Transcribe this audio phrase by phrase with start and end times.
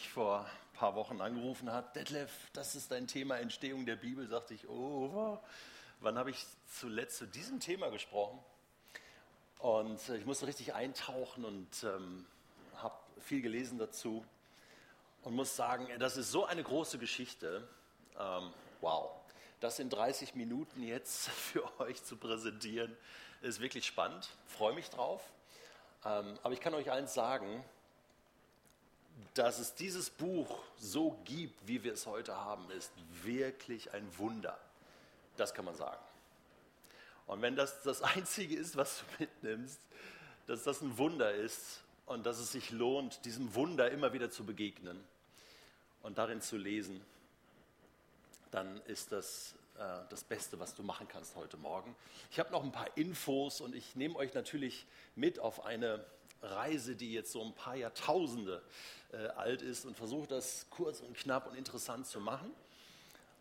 [0.00, 4.26] mich vor ein paar Wochen angerufen hat, Detlef, das ist dein Thema Entstehung der Bibel,
[4.26, 5.38] sagte ich, oh,
[6.00, 8.38] wann habe ich zuletzt zu diesem Thema gesprochen?
[9.58, 12.24] Und äh, ich musste richtig eintauchen und ähm,
[12.76, 14.24] habe viel gelesen dazu
[15.22, 17.68] und muss sagen, das ist so eine große Geschichte.
[18.18, 19.10] Ähm, wow,
[19.60, 22.96] das in 30 Minuten jetzt für euch zu präsentieren,
[23.42, 24.30] ist wirklich spannend.
[24.46, 25.20] Freue mich drauf.
[26.06, 27.62] Ähm, aber ich kann euch eins sagen,
[29.34, 34.58] dass es dieses Buch so gibt, wie wir es heute haben, ist wirklich ein Wunder.
[35.36, 36.02] Das kann man sagen.
[37.26, 39.80] Und wenn das das Einzige ist, was du mitnimmst,
[40.46, 44.44] dass das ein Wunder ist und dass es sich lohnt, diesem Wunder immer wieder zu
[44.44, 45.02] begegnen
[46.02, 47.00] und darin zu lesen,
[48.50, 51.94] dann ist das äh, das Beste, was du machen kannst heute Morgen.
[52.30, 56.04] Ich habe noch ein paar Infos und ich nehme euch natürlich mit auf eine
[56.42, 58.62] Reise, die jetzt so ein paar Jahrtausende
[59.12, 62.50] äh, alt ist und versuche das kurz und knapp und interessant zu machen.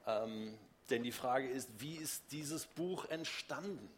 [0.06, 0.58] Ähm,
[0.90, 3.90] denn die Frage ist, wie ist dieses Buch entstanden?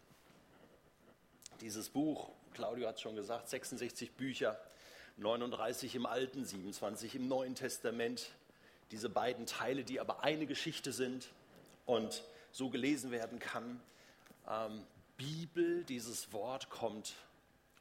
[1.61, 4.59] Dieses Buch, Claudio hat es schon gesagt, 66 Bücher,
[5.17, 8.31] 39 im Alten, 27 im Neuen Testament.
[8.91, 11.29] Diese beiden Teile, die aber eine Geschichte sind
[11.85, 13.81] und so gelesen werden kann.
[14.49, 14.83] Ähm,
[15.17, 17.13] Bibel, dieses Wort kommt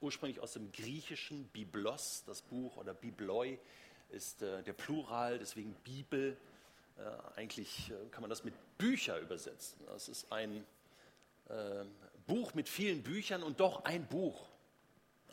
[0.00, 3.58] ursprünglich aus dem griechischen Biblos, das Buch oder Bibloi
[4.10, 6.36] ist äh, der Plural, deswegen Bibel.
[6.98, 9.78] Äh, eigentlich äh, kann man das mit Bücher übersetzen.
[9.86, 10.64] Das ist ein
[11.48, 11.84] äh,
[12.26, 14.48] Buch mit vielen Büchern und doch ein Buch,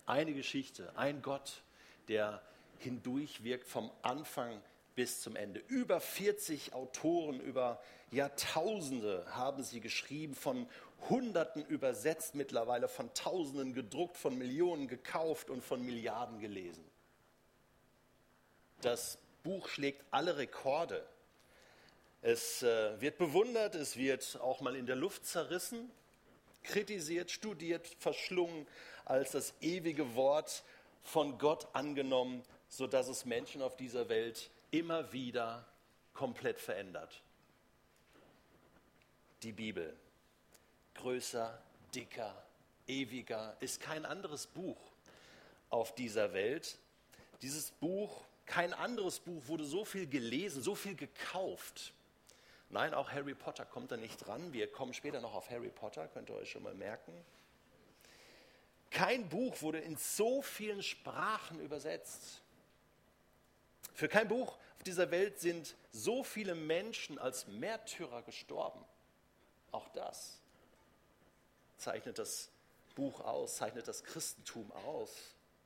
[0.05, 1.61] eine Geschichte, ein Gott,
[2.07, 2.41] der
[2.79, 4.61] hindurch wirkt vom Anfang
[4.95, 5.59] bis zum Ende.
[5.67, 7.81] Über 40 Autoren, über
[8.11, 10.67] Jahrtausende haben sie geschrieben, von
[11.09, 16.83] Hunderten übersetzt mittlerweile, von Tausenden gedruckt, von Millionen gekauft und von Milliarden gelesen.
[18.81, 21.07] Das Buch schlägt alle Rekorde.
[22.21, 25.91] Es äh, wird bewundert, es wird auch mal in der Luft zerrissen,
[26.63, 28.67] kritisiert, studiert, verschlungen,
[29.05, 30.63] als das ewige Wort
[31.03, 35.65] von Gott angenommen, sodass es Menschen auf dieser Welt immer wieder
[36.13, 37.21] komplett verändert.
[39.43, 39.95] Die Bibel,
[40.97, 41.61] größer,
[41.95, 42.35] dicker,
[42.87, 44.79] ewiger, ist kein anderes Buch
[45.69, 46.77] auf dieser Welt.
[47.41, 51.93] Dieses Buch, kein anderes Buch wurde so viel gelesen, so viel gekauft
[52.69, 54.51] Nein, auch Harry Potter kommt da nicht dran.
[54.51, 57.13] Wir kommen später noch auf Harry Potter, könnt ihr euch schon mal merken.
[58.91, 62.41] Kein Buch wurde in so vielen Sprachen übersetzt.
[63.93, 68.83] Für kein Buch auf dieser Welt sind so viele Menschen als Märtyrer gestorben.
[69.71, 70.39] Auch das
[71.77, 72.49] zeichnet das
[72.95, 75.11] Buch aus, zeichnet das Christentum aus.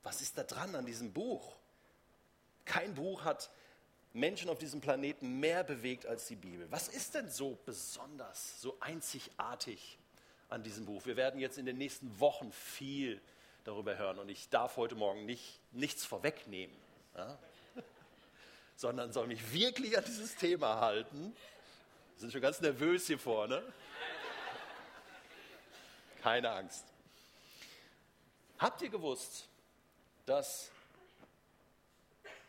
[0.03, 1.55] Was ist da dran an diesem Buch?
[2.65, 3.49] Kein Buch hat
[4.13, 6.67] Menschen auf diesem Planeten mehr bewegt als die Bibel.
[6.69, 9.97] Was ist denn so besonders, so einzigartig
[10.49, 11.05] an diesem Buch?
[11.05, 13.21] Wir werden jetzt in den nächsten Wochen viel
[13.63, 16.75] darüber hören und ich darf heute Morgen nicht, nichts vorwegnehmen,
[17.15, 17.37] ja?
[18.75, 21.35] sondern soll mich wirklich an dieses Thema halten.
[22.15, 23.63] Wir sind schon ganz nervös hier vorne.
[26.21, 26.85] Keine Angst.
[28.59, 29.49] Habt ihr gewusst,
[30.27, 30.69] dass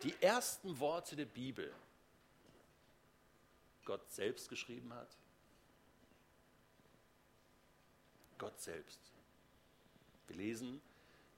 [0.03, 1.73] die ersten Worte der Bibel
[3.87, 5.09] Gott selbst geschrieben hat?
[8.37, 9.01] Gott selbst.
[10.27, 10.83] Wir lesen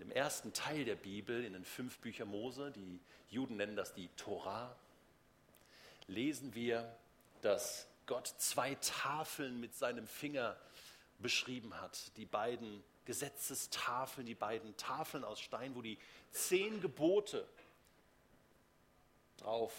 [0.01, 4.09] im ersten Teil der Bibel, in den fünf Büchern Mose, die Juden nennen das die
[4.17, 4.75] Torah,
[6.09, 6.97] lesen wir,
[7.43, 10.57] dass Gott zwei Tafeln mit seinem Finger
[11.25, 12.15] beschrieben hat.
[12.19, 15.99] Die beiden Gesetzestafeln, die beiden Tafeln aus Stein, wo die
[16.33, 17.49] zehn Gebote
[19.39, 19.73] drauf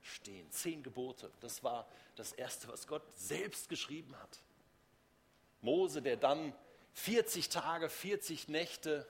[0.00, 0.48] stehen.
[0.52, 1.28] Zehn Gebote.
[1.40, 4.38] Das war das Erste, was Gott selbst geschrieben hat.
[5.60, 6.54] Mose, der dann
[6.94, 9.08] 40 Tage, 40 Nächte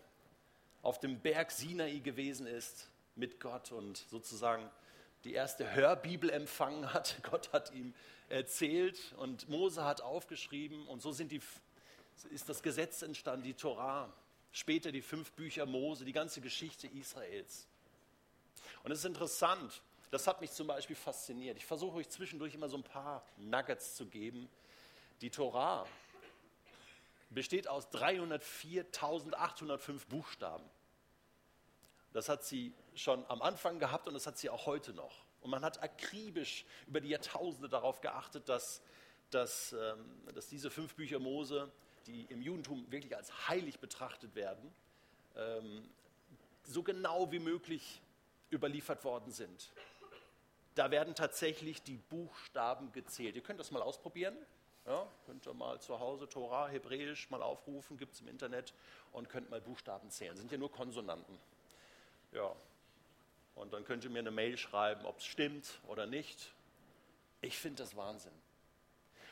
[0.81, 4.71] auf dem Berg Sinai gewesen ist mit Gott und sozusagen
[5.25, 7.17] die erste Hörbibel empfangen hat.
[7.31, 7.93] Gott hat ihm
[8.29, 11.41] erzählt und Mose hat aufgeschrieben und so sind die,
[12.25, 14.13] ist das Gesetz entstanden, die Torah,
[14.53, 17.69] später die fünf Bücher Mose, die ganze Geschichte Israels.
[18.83, 21.59] Und es ist interessant, das hat mich zum Beispiel fasziniert.
[21.59, 24.49] Ich versuche euch zwischendurch immer so ein paar Nuggets zu geben.
[25.21, 25.87] Die Torah
[27.31, 30.65] besteht aus 304.805 Buchstaben.
[32.13, 35.27] Das hat sie schon am Anfang gehabt und das hat sie auch heute noch.
[35.41, 38.81] Und man hat akribisch über die Jahrtausende darauf geachtet, dass,
[39.31, 41.71] dass, ähm, dass diese fünf Bücher Mose,
[42.07, 44.73] die im Judentum wirklich als heilig betrachtet werden,
[45.37, 45.89] ähm,
[46.65, 48.01] so genau wie möglich
[48.51, 49.71] überliefert worden sind.
[50.75, 53.35] da werden tatsächlich die Buchstaben gezählt.
[53.35, 54.37] Ihr könnt das mal ausprobieren.
[54.87, 58.73] Ja, könnt ihr mal zu Hause Torah, Hebräisch mal aufrufen, gibt es im Internet
[59.13, 60.37] und könnt mal Buchstaben zählen.
[60.37, 61.39] Sind ja nur Konsonanten.
[62.33, 62.55] Ja.
[63.57, 66.53] Und dann könnt ihr mir eine Mail schreiben, ob es stimmt oder nicht.
[67.41, 68.33] Ich finde das Wahnsinn.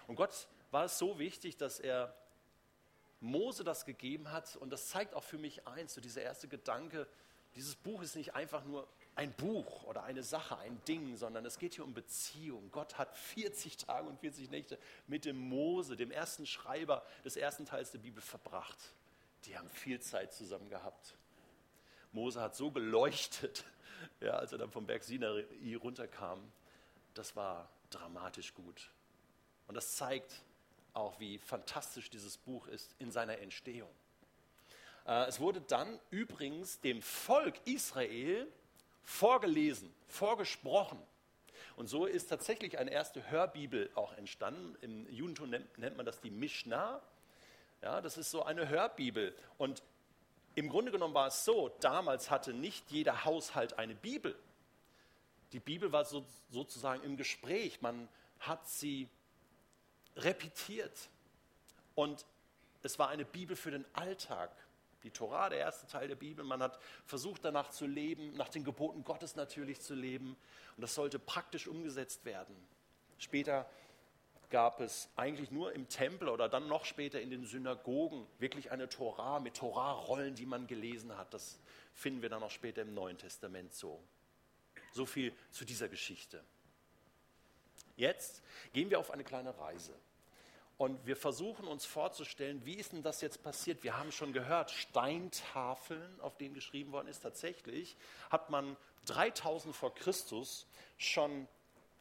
[0.09, 2.17] Und Gott war es so wichtig, dass er
[3.21, 4.57] Mose das gegeben hat.
[4.57, 7.07] Und das zeigt auch für mich eins, so dieser erste Gedanke,
[7.55, 11.59] dieses Buch ist nicht einfach nur ein Buch oder eine Sache, ein Ding, sondern es
[11.59, 12.71] geht hier um Beziehung.
[12.73, 17.65] Gott hat 40 Tage und 40 Nächte mit dem Mose, dem ersten Schreiber des ersten
[17.65, 18.79] Teils der Bibel, verbracht.
[19.45, 21.15] Die haben viel Zeit zusammen gehabt.
[22.13, 23.65] Mose hat so geleuchtet,
[24.21, 25.47] ja, als er dann vom Berg Sinai
[25.81, 26.41] runterkam.
[27.15, 28.91] Das war dramatisch gut.
[29.69, 30.43] Und das zeigt
[30.95, 33.91] auch, wie fantastisch dieses Buch ist in seiner Entstehung.
[35.07, 38.47] Äh, es wurde dann übrigens dem Volk Israel
[39.03, 40.99] vorgelesen, vorgesprochen.
[41.77, 44.77] Und so ist tatsächlich eine erste Hörbibel auch entstanden.
[44.81, 47.03] Im Judentum nennt, nennt man das die Mishnah.
[47.83, 49.35] Ja, das ist so eine Hörbibel.
[49.59, 49.83] Und
[50.55, 54.37] im Grunde genommen war es so, damals hatte nicht jeder Haushalt eine Bibel.
[55.53, 57.83] Die Bibel war so, sozusagen im Gespräch.
[57.83, 58.09] Man
[58.39, 59.09] hat sie
[60.17, 61.09] repetiert.
[61.95, 62.25] Und
[62.83, 64.51] es war eine Bibel für den Alltag.
[65.03, 66.45] Die Torah, der erste Teil der Bibel.
[66.45, 70.37] Man hat versucht, danach zu leben, nach den Geboten Gottes natürlich zu leben.
[70.77, 72.57] Und das sollte praktisch umgesetzt werden.
[73.19, 73.69] Später
[74.51, 78.89] gab es eigentlich nur im Tempel oder dann noch später in den Synagogen wirklich eine
[78.89, 81.35] Torah mit Torah-Rollen, die man gelesen hat.
[81.35, 81.59] Das
[81.93, 84.03] finden wir dann auch später im Neuen Testament so.
[84.93, 86.43] So viel zu dieser Geschichte.
[87.97, 88.43] Jetzt
[88.73, 89.95] gehen wir auf eine kleine Reise.
[90.77, 93.85] Und wir versuchen uns vorzustellen, wie ist denn das jetzt passiert?
[93.85, 97.21] Wir haben schon gehört, Steintafeln, auf denen geschrieben worden ist.
[97.21, 97.97] Tatsächlich
[98.29, 98.77] hat man
[99.07, 100.67] 3000 vor Christus
[100.99, 101.47] schon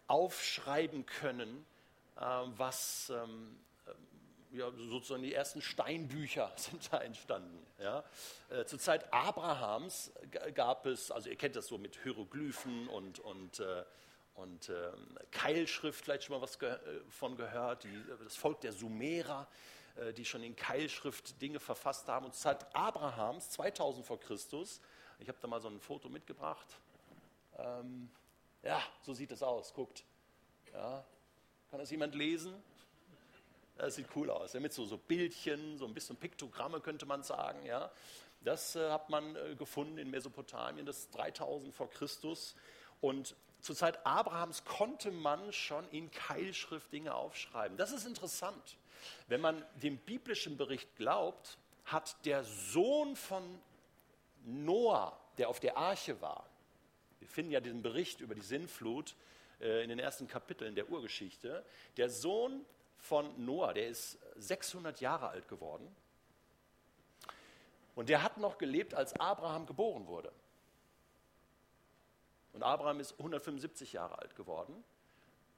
[0.08, 1.66] aufschreiben können,
[2.18, 7.66] äh, was ähm, äh, ja, sozusagen die ersten Steinbücher sind da entstanden.
[7.80, 8.04] Ja.
[8.50, 10.12] Äh, zur Zeit Abrahams
[10.56, 13.84] gab es, also ihr kennt das so mit Hieroglyphen und, und äh,
[14.36, 14.92] und äh,
[15.32, 19.48] Keilschrift, vielleicht schon mal was ge äh, von gehört, die, das Volk der Sumerer,
[19.96, 22.26] äh, die schon in Keilschrift Dinge verfasst haben.
[22.26, 24.82] Und Zeit Abrahams, 2000 vor Christus,
[25.20, 26.68] ich habe da mal so ein Foto mitgebracht.
[27.58, 28.10] Ähm,
[28.64, 30.04] ja, so sieht es aus, guckt.
[30.74, 31.04] Ja.
[31.70, 32.54] Kann das jemand lesen?
[33.78, 37.24] Das sieht cool aus, ja, mit so, so Bildchen, so ein bisschen Piktogramme könnte man
[37.24, 37.66] sagen.
[37.66, 37.92] Ja.
[38.42, 42.56] Das äh, hat man äh, gefunden in Mesopotamien, das 3000 vor Christus.
[43.00, 47.78] Und zur Zeit Abrahams konnte man schon in Keilschrift Dinge aufschreiben.
[47.78, 48.78] Das ist interessant.
[49.28, 53.62] Wenn man dem biblischen Bericht glaubt, hat der Sohn von
[54.44, 56.46] Noah, der auf der Arche war,
[57.20, 59.16] wir finden ja diesen Bericht über die Sinnflut
[59.62, 61.66] äh, in den ersten Kapiteln der Urgeschichte,
[61.96, 62.66] der Sohn
[62.98, 65.88] von Noah, der ist 600 Jahre alt geworden
[67.96, 70.34] und der hat noch gelebt, als Abraham geboren wurde.
[72.54, 74.84] Und Abraham ist 175 Jahre alt geworden.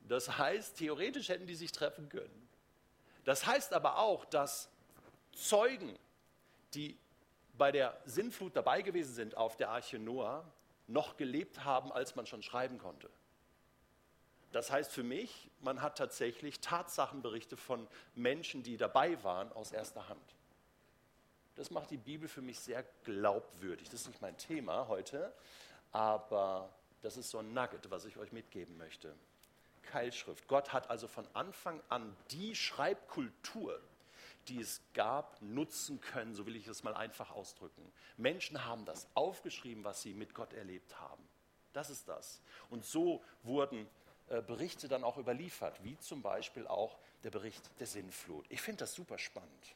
[0.07, 2.47] Das heißt, theoretisch hätten die sich treffen können.
[3.25, 4.69] Das heißt aber auch, dass
[5.33, 5.97] Zeugen,
[6.74, 6.97] die
[7.57, 10.45] bei der Sintflut dabei gewesen sind auf der Arche Noah,
[10.88, 13.09] noch gelebt haben, als man schon schreiben konnte.
[14.51, 20.07] Das heißt für mich, man hat tatsächlich Tatsachenberichte von Menschen, die dabei waren, aus erster
[20.07, 20.35] Hand.
[21.56, 23.90] Das macht die Bibel für mich sehr glaubwürdig.
[23.90, 25.33] Das ist nicht mein Thema heute,
[25.92, 26.69] aber
[27.06, 29.16] das ist so ein Nugget, was ich euch mitgeben möchte.
[29.83, 30.47] Keilschrift.
[30.47, 33.80] Gott hat also von Anfang an die Schreibkultur,
[34.47, 37.92] die es gab, nutzen können, so will ich es mal einfach ausdrücken.
[38.18, 41.24] Menschen haben das aufgeschrieben, was sie mit Gott erlebt haben.
[41.74, 42.42] Das ist das.
[42.69, 43.88] Und so wurden
[44.30, 48.45] äh, Berichte dann auch überliefert, wie zum Beispiel auch der Bericht der Sinnflut.
[48.50, 49.76] Ich finde das super spannend.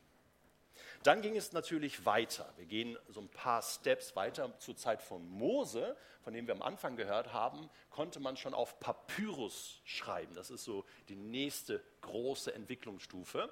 [1.03, 2.51] Dann ging es natürlich weiter.
[2.57, 4.57] Wir gehen so ein paar Steps weiter.
[4.59, 8.79] Zur Zeit von Mose, von dem wir am Anfang gehört haben, konnte man schon auf
[8.79, 10.35] Papyrus schreiben.
[10.35, 13.49] Das ist so die nächste große Entwicklungsstufe.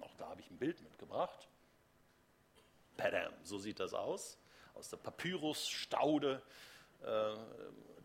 [0.00, 1.48] Auch da habe ich ein Bild mitgebracht.
[2.96, 4.38] Padam, so sieht das aus.
[4.74, 6.42] Aus der Papyrusstaude
[7.02, 7.34] äh,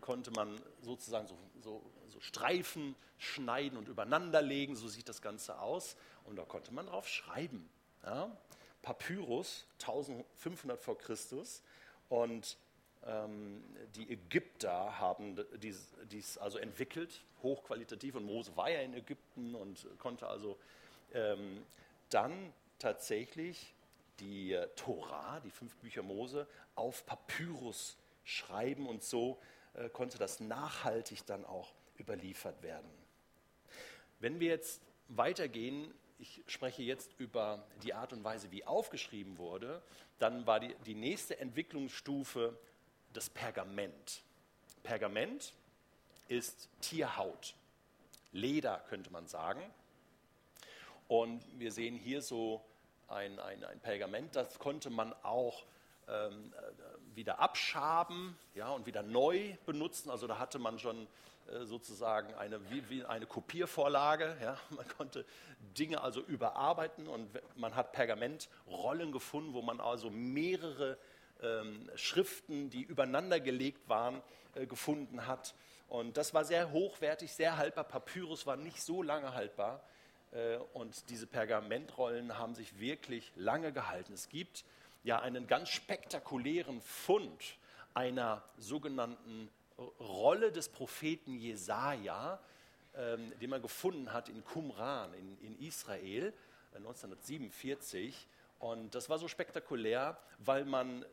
[0.00, 4.76] konnte man sozusagen so, so, so, Streifen schneiden und übereinanderlegen.
[4.76, 5.96] So sieht das Ganze aus.
[6.24, 7.68] Und da konnte man drauf schreiben.
[8.04, 8.30] Ja?
[8.82, 11.62] Papyrus, 1500 vor Christus.
[12.08, 12.56] Und
[13.06, 13.62] ähm,
[13.94, 18.14] die Ägypter haben dies, dies, also entwickelt, hochqualitativ.
[18.14, 20.58] Und Mose war ja in Ägypten und konnte also
[21.12, 21.64] ähm,
[22.10, 23.74] dann tatsächlich
[24.20, 29.38] die Tora, die fünf Bücher Mose, auf Papyrus schreiben und so
[29.74, 32.88] äh, konnte das nachhaltig dann auch überliefert werden.
[34.18, 39.82] Wenn wir jetzt weitergehen, ich spreche jetzt über die Art und Weise, wie aufgeschrieben wurde,
[40.18, 42.58] dann war die, die nächste Entwicklungsstufe
[43.12, 44.22] das Pergament.
[44.82, 45.54] Pergament
[46.28, 47.54] ist Tierhaut,
[48.32, 49.62] Leder könnte man sagen.
[51.08, 52.64] Und wir sehen hier so
[53.08, 55.64] ein, ein, ein Pergament, das konnte man auch
[56.06, 60.10] ähm, äh, wieder abschaben ja, und wieder neu benutzen.
[60.10, 61.06] Also da hatte man schon
[61.52, 64.38] äh, sozusagen eine, wie, wie eine Kopiervorlage.
[64.42, 64.56] Ja.
[64.70, 65.26] Man konnte
[65.78, 70.96] Dinge also überarbeiten und man hat Pergamentrollen gefunden, wo man also mehrere
[71.42, 74.22] ähm, Schriften, die übereinander gelegt waren,
[74.54, 75.54] äh, gefunden hat.
[75.88, 77.84] Und das war sehr hochwertig, sehr haltbar.
[77.84, 79.82] Papyrus war nicht so lange haltbar.
[80.32, 84.14] Äh, und diese Pergamentrollen haben sich wirklich lange gehalten.
[84.14, 84.64] Es gibt
[85.02, 87.56] ja einen ganz spektakulären Fund
[87.94, 89.50] einer sogenannten
[89.98, 92.38] Rolle des Propheten Jesaja,
[92.94, 96.32] ähm, den man gefunden hat in Qumran in, in Israel
[96.74, 98.14] 1947.
[98.14, 101.04] Äh, Und das war so spektakulär, weil man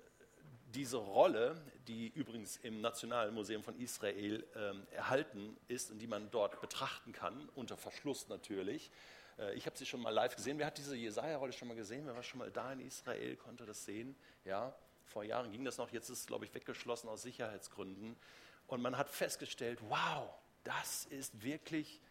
[0.74, 1.56] diese Rolle,
[1.88, 7.14] die übrigens im Nationalen Museum von Israel ähm, erhalten ist und die man dort betrachten
[7.14, 8.92] kann, unter Verschluss natürlich,
[9.56, 10.58] ich habe sie schon mal live gesehen.
[10.58, 12.06] Wer hat diese Jesaja-Rolle schon mal gesehen?
[12.06, 14.16] Wer war schon mal da in Israel, konnte das sehen?
[14.46, 14.74] Ja,
[15.06, 15.92] vor Jahren ging das noch.
[15.92, 18.16] Jetzt ist es, glaube ich, weggeschlossen aus Sicherheitsgründen.
[18.68, 20.30] Und man hat festgestellt, wow,
[20.64, 22.02] das ist wirklich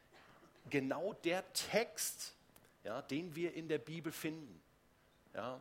[0.70, 2.34] genau der Text,
[2.84, 4.62] ja, den wir in der Bibel finden.
[5.34, 5.60] Ja,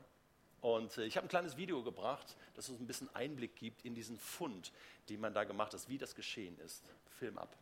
[0.61, 3.93] und äh, ich habe ein kleines Video gebracht, das uns ein bisschen Einblick gibt in
[3.93, 4.71] diesen Fund,
[5.09, 6.83] den man da gemacht hat, wie das geschehen ist.
[7.19, 7.55] Film ab.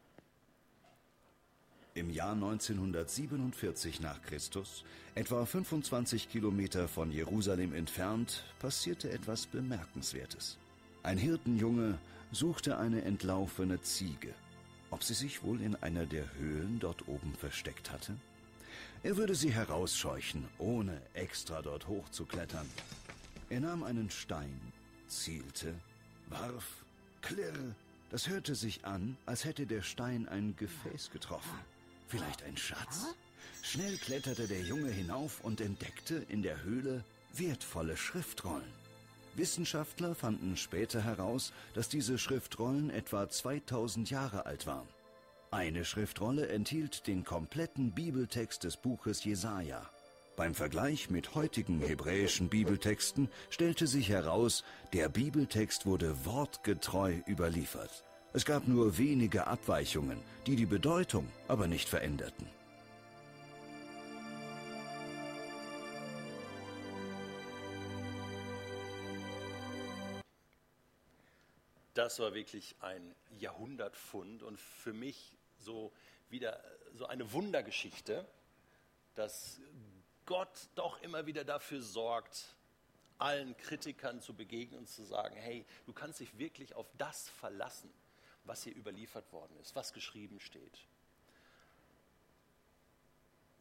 [1.95, 4.83] Im Jahr 1947 nach Christus,
[5.13, 10.57] etwa 25 Kilometer von Jerusalem entfernt, passierte etwas Bemerkenswertes.
[11.03, 11.99] Ein Hirtenjunge
[12.31, 14.33] suchte eine entlaufene Ziege.
[14.89, 18.15] Ob sie sich wohl in einer der Höhlen dort oben versteckt hatte?
[19.03, 22.67] Er würde sie herausscheuchen, ohne extra dort hochzuklettern.
[23.51, 24.59] Er nahm einen Stein,
[25.07, 25.75] zielte,
[26.27, 26.83] warf,
[27.21, 27.75] klirr.
[28.09, 31.72] Das hörte sich an, als hätte der Stein ein Gefäß getroffen.
[32.07, 33.07] Vielleicht ein Schatz?
[33.61, 38.83] Schnell kletterte der Junge hinauf und entdeckte in der Höhle wertvolle Schriftrollen.
[39.35, 44.87] Wissenschaftler fanden später heraus, dass diese Schriftrollen etwa 2000 Jahre alt waren.
[45.49, 49.89] Eine Schriftrolle enthielt den kompletten Bibeltext des Buches Jesaja.
[50.35, 58.03] Beim Vergleich mit heutigen hebräischen Bibeltexten stellte sich heraus, der Bibeltext wurde wortgetreu überliefert.
[58.35, 62.49] Es gab nur wenige Abweichungen, die die Bedeutung aber nicht veränderten.
[71.93, 75.93] Das war wirklich ein Jahrhundertfund und für mich so
[76.31, 76.59] wieder
[76.95, 78.25] so eine Wundergeschichte,
[79.13, 79.59] dass
[80.25, 82.55] Gott doch immer wieder dafür sorgt,
[83.19, 87.93] allen Kritikern zu begegnen und zu sagen, hey, du kannst dich wirklich auf das verlassen
[88.45, 90.79] was hier überliefert worden ist, was geschrieben steht.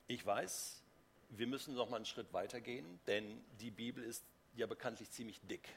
[0.09, 0.83] Ich weiß,
[1.31, 4.25] wir müssen noch mal einen Schritt weitergehen, denn die Bibel ist
[4.55, 5.69] ja bekanntlich ziemlich dick.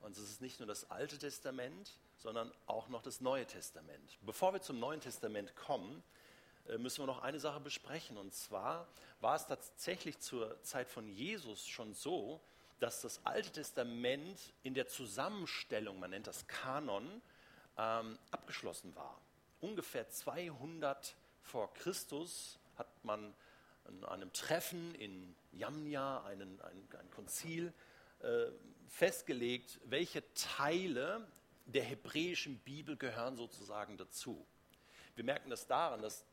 [0.00, 4.18] Und es ist nicht nur das Alte Testament, sondern auch noch das Neue Testament.
[4.22, 6.02] Bevor wir zum Neuen Testament kommen,
[6.68, 8.16] äh, müssen wir noch eine Sache besprechen.
[8.16, 8.88] Und zwar
[9.20, 12.40] war es tatsächlich zur Zeit von Jesus schon so,
[12.80, 17.22] dass das Alte Testament in der Zusammenstellung, man nennt das Kanon,
[17.78, 19.20] ähm, abgeschlossen war.
[19.60, 23.34] Ungefähr 200 vor Christus hat man
[23.84, 27.72] an einem Treffen in Jamnia, einen, ein, ein Konzil,
[28.20, 28.46] äh,
[28.88, 31.26] festgelegt, welche Teile
[31.66, 34.46] der hebräischen Bibel gehören sozusagen dazu.
[35.14, 36.24] Wir merken das daran, dass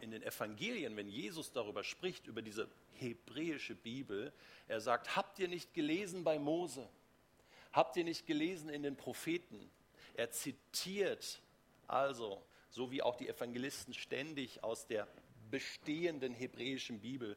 [0.00, 4.32] in den Evangelien, wenn Jesus darüber spricht, über diese hebräische Bibel,
[4.68, 6.88] er sagt, habt ihr nicht gelesen bei Mose?
[7.72, 9.70] Habt ihr nicht gelesen in den Propheten?
[10.14, 11.40] Er zitiert
[11.86, 15.06] also, so wie auch die Evangelisten ständig aus der
[15.50, 17.36] bestehenden hebräischen Bibel,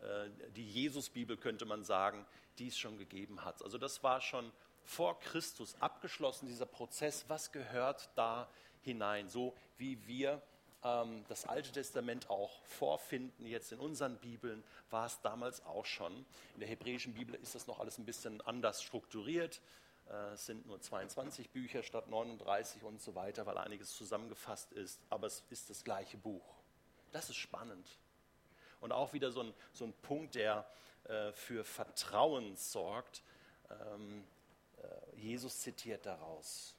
[0.00, 2.26] äh, die Jesus-Bibel könnte man sagen,
[2.58, 3.62] die es schon gegeben hat.
[3.62, 4.52] Also das war schon
[4.84, 7.24] vor Christus abgeschlossen, dieser Prozess.
[7.28, 8.48] Was gehört da
[8.82, 9.28] hinein?
[9.28, 10.40] So wie wir
[10.84, 16.24] ähm, das Alte Testament auch vorfinden, jetzt in unseren Bibeln, war es damals auch schon.
[16.54, 19.60] In der hebräischen Bibel ist das noch alles ein bisschen anders strukturiert.
[20.10, 25.00] Äh, es sind nur 22 Bücher statt 39 und so weiter, weil einiges zusammengefasst ist,
[25.10, 26.54] aber es ist das gleiche Buch.
[27.12, 27.98] Das ist spannend.
[28.80, 30.66] Und auch wieder so ein, so ein Punkt, der
[31.04, 33.22] äh, für Vertrauen sorgt.
[33.70, 34.24] Ähm,
[34.82, 36.74] äh, Jesus zitiert daraus.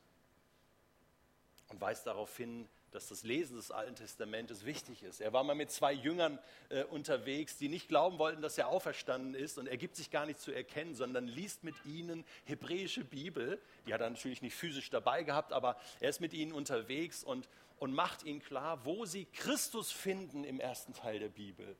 [1.70, 5.20] und weist darauf hin, dass das Lesen des Alten Testamentes wichtig ist.
[5.20, 6.40] Er war mal mit zwei Jüngern
[6.70, 10.26] äh, unterwegs, die nicht glauben wollten, dass er auferstanden ist und er gibt sich gar
[10.26, 13.62] nicht zu erkennen, sondern liest mit ihnen hebräische Bibel.
[13.86, 17.50] Die hat er natürlich nicht physisch dabei gehabt, aber er ist mit ihnen unterwegs und,
[17.78, 21.76] und macht ihnen klar, wo sie Christus finden im ersten Teil der Bibel.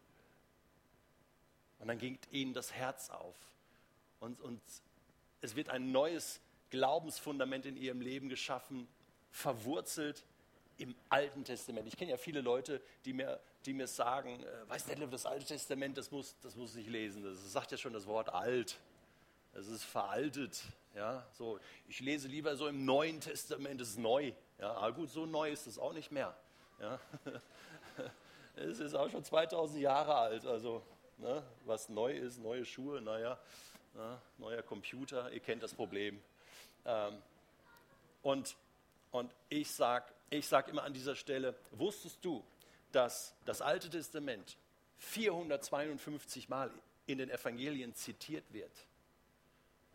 [1.80, 3.36] Und dann ging ihnen das Herz auf
[4.20, 4.62] und, und
[5.42, 8.88] es wird ein neues Glaubensfundament in ihrem Leben geschaffen,
[9.32, 10.26] verwurzelt
[10.78, 11.88] im Alten Testament.
[11.88, 15.46] Ich kenne ja viele Leute, die mir, die mir sagen, äh, weißt du, das Alte
[15.46, 17.24] Testament, das muss, das muss ich lesen.
[17.24, 18.78] Das sagt ja schon das Wort alt.
[19.54, 20.62] Es ist veraltet.
[20.96, 24.34] Ja, so, ich lese lieber so im Neuen Testament, es ist neu.
[24.60, 26.36] Ja, aber gut, so neu ist es auch nicht mehr.
[26.80, 27.00] Ja.
[28.60, 30.46] Es ist auch schon 2000 Jahre alt.
[30.48, 30.82] Also,
[31.18, 33.38] ne, was neu ist, neue Schuhe, naja,
[33.94, 36.20] na, neuer Computer, ihr kennt das Problem.
[36.84, 37.22] Ähm,
[38.24, 38.58] und,
[39.12, 42.44] und ich sage ich sag immer an dieser Stelle, wusstest du,
[42.92, 44.58] dass das Alte Testament
[44.98, 46.72] 452 Mal
[47.06, 48.72] in den Evangelien zitiert wird?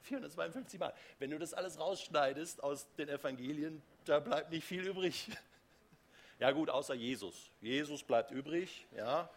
[0.02, 0.94] 452 Mal.
[1.18, 5.28] Wenn du das alles rausschneidest aus den Evangelien, da bleibt nicht viel übrig.
[6.38, 7.52] Ja gut, außer Jesus.
[7.60, 9.30] Jesus bleibt übrig, ja.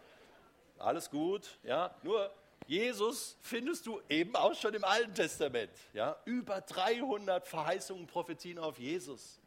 [0.76, 1.94] Alles gut, ja.
[2.02, 2.32] Nur
[2.66, 5.70] Jesus findest du eben auch schon im Alten Testament.
[5.92, 6.16] Ja?
[6.24, 9.38] Über 300 Verheißungen, Prophetien auf Jesus.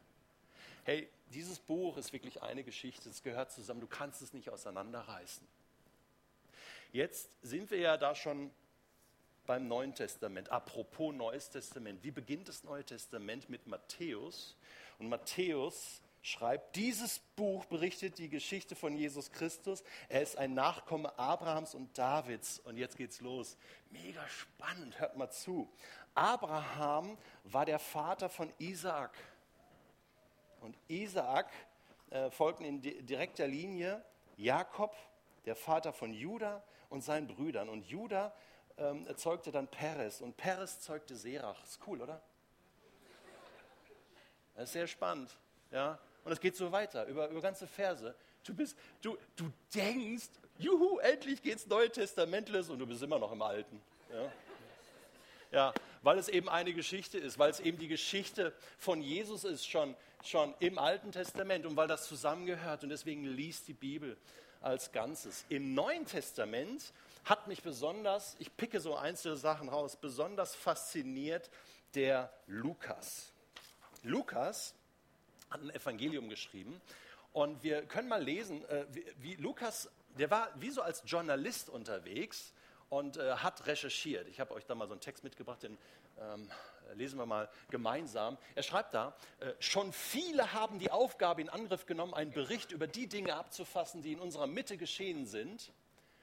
[0.84, 5.46] Hey, dieses Buch ist wirklich eine Geschichte, es gehört zusammen, du kannst es nicht auseinanderreißen.
[6.92, 8.50] Jetzt sind wir ja da schon
[9.46, 10.50] beim Neuen Testament.
[10.50, 14.56] Apropos Neues Testament, wie beginnt das Neue Testament mit Matthäus?
[14.98, 19.82] Und Matthäus schreibt, dieses Buch berichtet die Geschichte von Jesus Christus.
[20.08, 22.58] Er ist ein Nachkomme Abrahams und Davids.
[22.60, 23.56] Und jetzt geht's los.
[23.90, 25.68] Mega spannend, hört mal zu.
[26.14, 29.16] Abraham war der Vater von Isaak.
[30.60, 31.50] Und Isaak
[32.10, 34.02] äh, folgten in direkter Linie
[34.36, 34.94] Jakob,
[35.46, 37.68] der Vater von Judah und seinen Brüdern.
[37.68, 38.32] Und Judah
[38.78, 41.62] ähm, zeugte dann Peres und Peres zeugte Serach.
[41.64, 42.20] Ist cool, oder?
[44.54, 45.36] Das ist sehr spannend.
[45.70, 45.98] Ja?
[46.24, 48.14] Und es geht so weiter, über, über ganze Verse.
[48.44, 53.18] Du, bist, du, du denkst, juhu, endlich geht's Neue Testament los und du bist immer
[53.18, 53.80] noch im Alten.
[54.12, 54.32] Ja?
[55.50, 59.66] ja, weil es eben eine Geschichte ist, weil es eben die Geschichte von Jesus ist,
[59.66, 64.16] schon, schon im Alten Testament und weil das zusammengehört und deswegen liest die Bibel
[64.60, 65.44] als Ganzes.
[65.48, 66.92] Im Neuen Testament
[67.24, 71.50] hat mich besonders, ich picke so einzelne Sachen raus, besonders fasziniert
[71.94, 73.32] der Lukas.
[74.02, 74.74] Lukas
[75.50, 76.80] hat ein Evangelium geschrieben.
[77.32, 78.86] Und wir können mal lesen, äh,
[79.18, 82.52] wie, Lukas, der war wie so als Journalist unterwegs
[82.90, 84.28] und äh, hat recherchiert.
[84.28, 85.78] Ich habe euch da mal so einen Text mitgebracht, den
[86.18, 86.50] ähm,
[86.94, 88.36] lesen wir mal gemeinsam.
[88.54, 92.86] Er schreibt da, äh, schon viele haben die Aufgabe in Angriff genommen, einen Bericht über
[92.86, 95.72] die Dinge abzufassen, die in unserer Mitte geschehen sind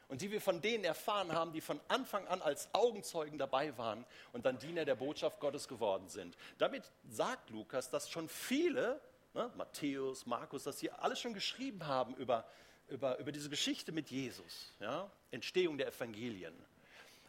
[0.09, 4.05] und die wir von denen erfahren haben, die von Anfang an als Augenzeugen dabei waren
[4.33, 6.37] und dann Diener der Botschaft Gottes geworden sind.
[6.57, 9.01] Damit sagt Lukas, dass schon viele
[9.33, 12.45] ne, Matthäus, Markus, dass sie alles schon geschrieben haben über,
[12.89, 15.09] über, über diese Geschichte mit Jesus, ja?
[15.31, 16.53] Entstehung der Evangelien.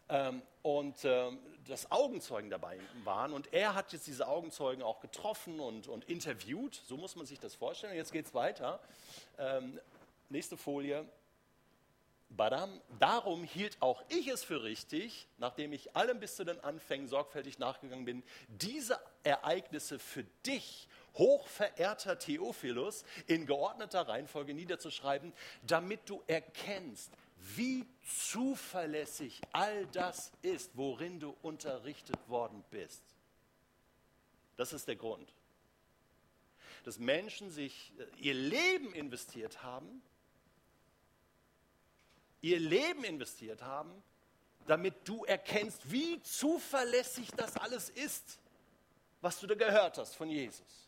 [0.09, 3.33] Ähm, und ähm, dass Augenzeugen dabei waren.
[3.33, 6.81] Und er hat jetzt diese Augenzeugen auch getroffen und, und interviewt.
[6.87, 7.95] So muss man sich das vorstellen.
[7.95, 8.81] Jetzt geht es weiter.
[9.39, 9.79] Ähm,
[10.31, 11.07] nächste Folie.
[12.31, 12.81] Badam.
[12.99, 17.59] Darum hielt auch ich es für richtig, nachdem ich allem bis zu den Anfängen sorgfältig
[17.59, 20.89] nachgegangen bin, diese Ereignisse für dich
[21.19, 25.33] hochverehrter Theophilus in geordneter Reihenfolge niederzuschreiben,
[25.67, 27.13] damit du erkennst,
[27.57, 33.03] wie zuverlässig all das ist, worin du unterrichtet worden bist.
[34.57, 35.33] Das ist der Grund.
[36.85, 40.03] Dass Menschen sich äh, ihr Leben investiert haben,
[42.41, 44.03] ihr Leben investiert haben,
[44.67, 48.39] damit du erkennst, wie zuverlässig das alles ist,
[49.21, 50.88] was du da gehört hast von Jesus.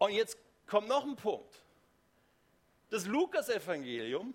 [0.00, 1.62] Und jetzt kommt noch ein Punkt.
[2.88, 4.34] Das Lukas-Evangelium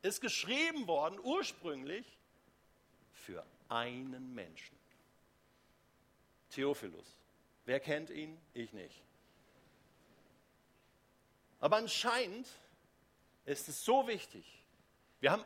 [0.00, 2.06] ist geschrieben worden ursprünglich
[3.12, 4.74] für einen Menschen.
[6.50, 7.06] Theophilus.
[7.66, 8.38] Wer kennt ihn?
[8.54, 9.02] Ich nicht.
[11.60, 12.48] Aber anscheinend
[13.44, 14.64] ist es so wichtig.
[15.20, 15.44] Wir haben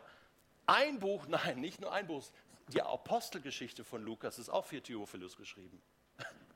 [0.67, 2.23] ein Buch, nein, nicht nur ein Buch,
[2.69, 5.83] die Apostelgeschichte von Lukas ist auch für Theophilus geschrieben.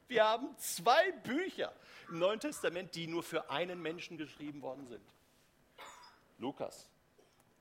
[0.09, 1.73] Wir haben zwei Bücher
[2.09, 5.15] im Neuen Testament, die nur für einen Menschen geschrieben worden sind.
[6.39, 6.89] Lukas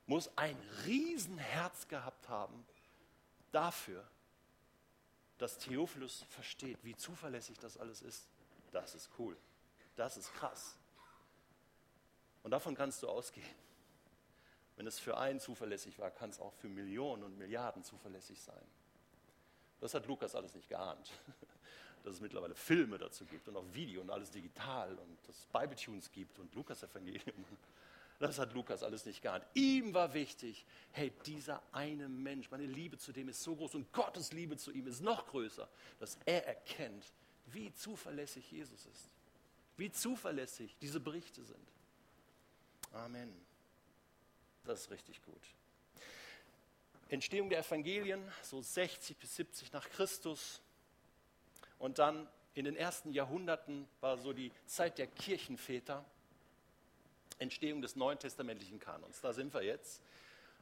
[0.06, 2.66] muss ein Riesenherz gehabt haben
[3.52, 4.06] dafür,
[5.38, 8.28] dass Theophilus versteht, wie zuverlässig das alles ist.
[8.72, 9.36] Das ist cool.
[9.96, 10.76] Das ist krass.
[12.42, 13.46] Und davon kannst du ausgehen.
[14.76, 18.66] Wenn es für einen zuverlässig war, kann es auch für Millionen und Milliarden zuverlässig sein.
[19.80, 21.10] Das hat Lukas alles nicht geahnt.
[22.04, 25.46] Dass es mittlerweile Filme dazu gibt und auch Video und alles digital und dass es
[25.46, 27.44] Bibletunes gibt und Lukas-Evangelium.
[28.20, 29.44] Das hat Lukas alles nicht geahnt.
[29.54, 33.92] Ihm war wichtig, hey, dieser eine Mensch, meine Liebe zu dem ist so groß und
[33.92, 37.12] Gottes Liebe zu ihm ist noch größer, dass er erkennt,
[37.46, 39.10] wie zuverlässig Jesus ist.
[39.76, 41.66] Wie zuverlässig diese Berichte sind.
[42.92, 43.34] Amen.
[44.64, 45.42] Das ist richtig gut.
[47.08, 50.60] Entstehung der Evangelien, so 60 bis 70 nach Christus.
[51.84, 56.02] Und dann in den ersten Jahrhunderten war so die Zeit der Kirchenväter.
[57.38, 59.20] Entstehung des neuen testamentlichen Kanons.
[59.20, 60.00] Da sind wir jetzt.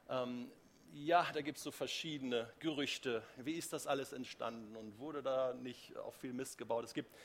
[0.09, 0.51] Ähm,
[0.91, 3.23] ja, da gibt es so verschiedene Gerüchte.
[3.37, 6.83] Wie ist das alles entstanden und wurde da nicht auch viel Mist gebaut?
[6.83, 7.15] Es gibt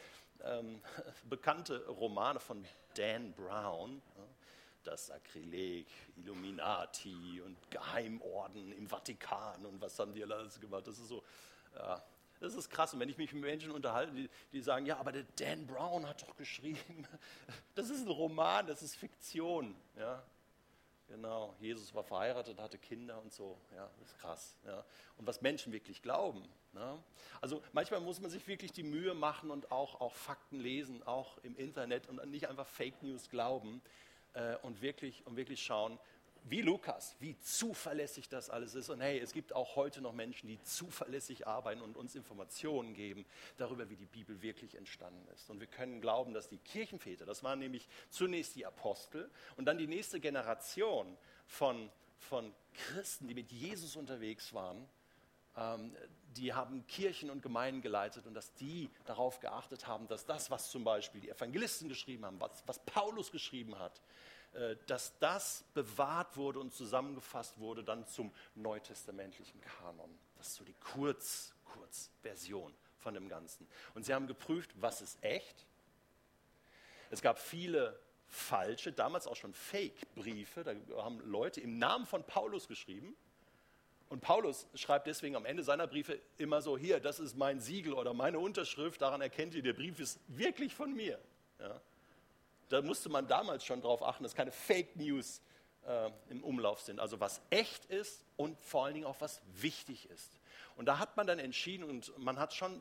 [0.44, 0.80] ähm,
[1.28, 4.00] bekannte Romane von Dan Brown,
[4.84, 10.86] das Sakrileg, Illuminati und Geheimorden im Vatikan und was haben die alles gemacht.
[10.86, 11.24] Das ist so,
[11.74, 12.00] ja,
[12.40, 12.94] das ist krass.
[12.94, 16.06] Und wenn ich mich mit Menschen unterhalte, die, die, sagen, ja, aber der Dan Brown
[16.06, 17.06] hat doch geschrieben,
[17.74, 19.74] das ist ein Roman, das ist Fiktion.
[19.96, 20.22] Ja,
[21.08, 21.54] genau.
[21.60, 23.58] Jesus war verheiratet, hatte Kinder und so.
[23.74, 24.56] Ja, das ist krass.
[24.66, 24.84] Ja.
[25.16, 26.48] Und was Menschen wirklich glauben.
[26.74, 26.98] Ja.
[27.40, 31.38] Also manchmal muss man sich wirklich die Mühe machen und auch, auch Fakten lesen, auch
[31.38, 33.80] im Internet und nicht einfach Fake News glauben
[34.34, 35.98] äh, und, wirklich, und wirklich schauen,
[36.44, 38.88] wie Lukas, wie zuverlässig das alles ist.
[38.88, 43.26] Und hey, es gibt auch heute noch Menschen, die zuverlässig arbeiten und uns Informationen geben
[43.56, 45.50] darüber, wie die Bibel wirklich entstanden ist.
[45.50, 49.78] Und wir können glauben, dass die Kirchenväter, das waren nämlich zunächst die Apostel und dann
[49.78, 54.88] die nächste Generation von, von Christen, die mit Jesus unterwegs waren,
[55.56, 55.94] ähm,
[56.36, 60.70] die haben Kirchen und Gemeinden geleitet und dass die darauf geachtet haben, dass das, was
[60.70, 64.00] zum Beispiel die Evangelisten geschrieben haben, was, was Paulus geschrieben hat,
[64.86, 70.18] dass das bewahrt wurde und zusammengefasst wurde dann zum neutestamentlichen Kanon.
[70.36, 73.68] Das ist so die Kurz, Kurzversion von dem Ganzen.
[73.94, 75.66] Und sie haben geprüft, was ist echt.
[77.10, 80.64] Es gab viele falsche, damals auch schon Fake-Briefe.
[80.64, 83.16] Da haben Leute im Namen von Paulus geschrieben.
[84.08, 87.92] Und Paulus schreibt deswegen am Ende seiner Briefe immer so, hier, das ist mein Siegel
[87.92, 91.20] oder meine Unterschrift, daran erkennt ihr, der Brief ist wirklich von mir.
[91.58, 91.80] Ja?
[92.68, 95.40] Da musste man damals schon darauf achten, dass keine Fake News
[95.86, 97.00] äh, im Umlauf sind.
[97.00, 100.38] Also was echt ist und vor allen Dingen auch was wichtig ist.
[100.76, 102.80] Und da hat man dann entschieden und man hat schon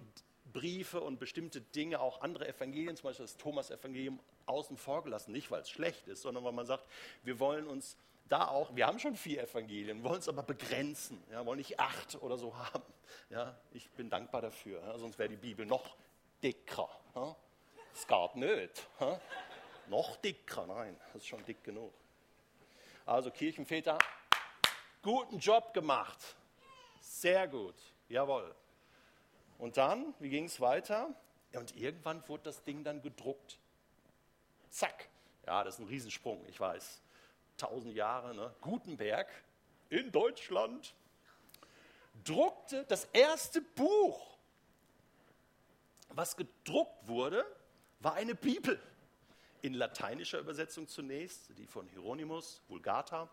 [0.54, 5.32] Briefe und bestimmte Dinge, auch andere Evangelien, zum Beispiel das Thomas-Evangelium, außen vor gelassen.
[5.32, 6.86] Nicht, weil es schlecht ist, sondern weil man sagt,
[7.23, 7.97] wir wollen uns
[8.30, 12.21] da auch, wir haben schon vier Evangelien, wollen es aber begrenzen, ja, wollen nicht acht
[12.21, 12.84] oder so haben.
[13.30, 15.95] Ja, ich bin dankbar dafür, ja, sonst wäre die Bibel noch
[16.43, 16.89] dicker.
[17.15, 17.36] Ja.
[17.93, 18.88] Das geht nicht.
[19.00, 19.19] Ja.
[19.88, 21.93] Noch dicker, nein, das ist schon dick genug.
[23.06, 23.97] Also Kirchenväter,
[25.02, 26.36] guten Job gemacht.
[27.00, 27.76] Sehr gut,
[28.10, 28.54] jawohl.
[29.58, 31.10] Und dann, wie ging es weiter?
[31.54, 33.58] Und irgendwann wurde das Ding dann gedruckt.
[34.69, 35.08] Zack.
[35.45, 37.02] Ja, das ist ein Riesensprung, ich weiß.
[37.56, 38.54] Tausend Jahre, ne?
[38.60, 39.30] Gutenberg
[39.89, 40.93] in Deutschland
[42.26, 44.38] druckte das erste Buch.
[46.10, 47.45] Was gedruckt wurde,
[48.02, 48.80] war eine Bibel
[49.62, 53.30] in lateinischer Übersetzung zunächst, die von Hieronymus, Vulgata.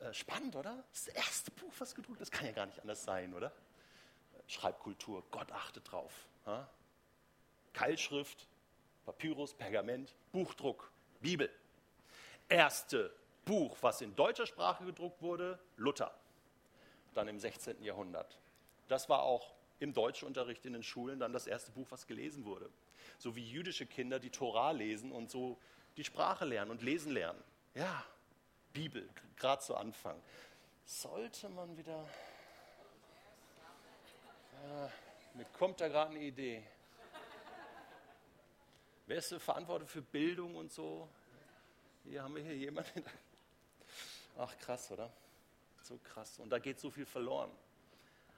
[0.00, 0.84] Äh, spannend, oder?
[0.92, 3.52] Das erste Buch, was gedruckt ist, kann ja gar nicht anders sein, oder?
[4.46, 6.12] Schreibkultur, Gott achtet drauf.
[6.46, 6.68] Ja?
[7.72, 8.46] Keilschrift,
[9.06, 11.50] Papyrus, Pergament, Buchdruck, Bibel.
[12.48, 13.12] Erste
[13.44, 16.14] Buch, was in deutscher Sprache gedruckt wurde, Luther,
[17.14, 17.82] dann im 16.
[17.82, 18.38] Jahrhundert.
[18.88, 22.70] Das war auch im Deutschunterricht in den Schulen dann das erste Buch, was gelesen wurde
[23.18, 25.58] so wie jüdische Kinder die Torah lesen und so
[25.96, 27.42] die Sprache lernen und lesen lernen.
[27.74, 28.04] Ja,
[28.72, 30.20] Bibel, gerade zu Anfang.
[30.84, 32.08] Sollte man wieder.
[34.66, 34.90] Ja,
[35.34, 36.62] mir kommt da gerade eine Idee.
[39.06, 41.08] Wer ist verantwortlich für Bildung und so?
[42.04, 43.04] Hier haben wir hier jemanden.
[44.38, 45.12] Ach krass, oder?
[45.82, 46.38] So krass.
[46.38, 47.50] Und da geht so viel verloren.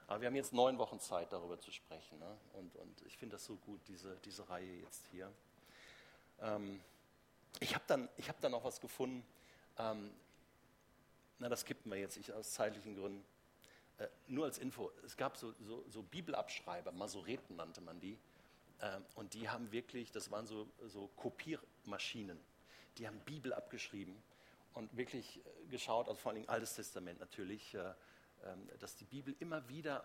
[0.06, 2.18] Aber wir haben jetzt neun Wochen Zeit, darüber zu sprechen.
[2.18, 2.38] Ne?
[2.54, 5.32] Und, und ich finde das so gut, diese, diese Reihe jetzt hier.
[6.40, 6.80] Ähm,
[7.60, 9.26] ich habe dann, hab dann auch was gefunden.
[9.78, 10.12] Ähm,
[11.38, 13.24] na, das kippen wir jetzt ich, aus zeitlichen Gründen.
[13.98, 18.18] Äh, nur als Info, es gab so, so, so Bibelabschreiber, Masoreten nannte man die.
[18.80, 22.38] Äh, und die haben wirklich, das waren so, so Kopiermaschinen,
[22.98, 24.16] die haben Bibel abgeschrieben
[24.74, 27.94] und wirklich äh, geschaut, also vor allem Altes Testament natürlich, äh, ähm,
[28.80, 30.04] dass die Bibel immer wieder